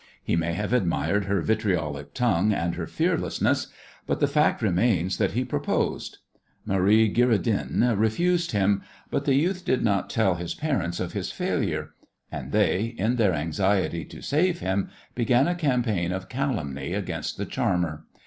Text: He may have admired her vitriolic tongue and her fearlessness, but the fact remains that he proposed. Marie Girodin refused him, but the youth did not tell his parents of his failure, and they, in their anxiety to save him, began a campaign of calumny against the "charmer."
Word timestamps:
He 0.23 0.35
may 0.35 0.53
have 0.53 0.73
admired 0.73 1.25
her 1.25 1.41
vitriolic 1.41 2.15
tongue 2.15 2.51
and 2.51 2.73
her 2.73 2.87
fearlessness, 2.87 3.67
but 4.07 4.19
the 4.19 4.25
fact 4.25 4.63
remains 4.63 5.19
that 5.19 5.33
he 5.33 5.45
proposed. 5.45 6.17
Marie 6.65 7.07
Girodin 7.07 7.83
refused 7.99 8.51
him, 8.51 8.81
but 9.11 9.25
the 9.25 9.35
youth 9.35 9.63
did 9.63 9.83
not 9.83 10.09
tell 10.09 10.33
his 10.33 10.55
parents 10.55 10.99
of 10.99 11.13
his 11.13 11.31
failure, 11.31 11.93
and 12.31 12.51
they, 12.51 12.95
in 12.97 13.17
their 13.17 13.35
anxiety 13.35 14.03
to 14.05 14.23
save 14.23 14.59
him, 14.59 14.89
began 15.13 15.47
a 15.47 15.53
campaign 15.53 16.11
of 16.11 16.29
calumny 16.29 16.93
against 16.93 17.37
the 17.37 17.45
"charmer." 17.45 18.05